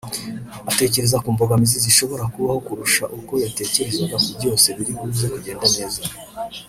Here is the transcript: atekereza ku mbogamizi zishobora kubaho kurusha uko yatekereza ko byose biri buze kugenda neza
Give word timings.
atekereza 0.71 1.21
ku 1.23 1.27
mbogamizi 1.35 1.77
zishobora 1.85 2.23
kubaho 2.33 2.59
kurusha 2.67 3.03
uko 3.17 3.33
yatekereza 3.43 4.03
ko 4.11 4.17
byose 4.37 4.67
biri 4.75 4.91
buze 4.99 5.25
kugenda 5.33 5.67
neza 5.75 6.01